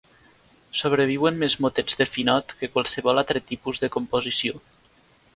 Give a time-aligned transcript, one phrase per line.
[0.77, 4.57] Sobreviuen més motets de Phinot que qualsevol altre tipus de composició.